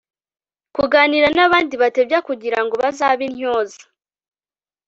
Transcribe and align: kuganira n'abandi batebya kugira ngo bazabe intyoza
kuganira 0.75 1.27
n'abandi 1.35 1.73
batebya 1.81 2.19
kugira 2.27 2.59
ngo 2.63 2.73
bazabe 2.81 3.23
intyoza 3.29 3.81